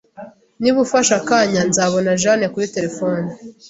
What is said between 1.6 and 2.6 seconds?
nzabona Jane